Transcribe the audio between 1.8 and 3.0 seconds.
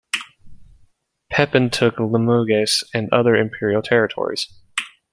Limoges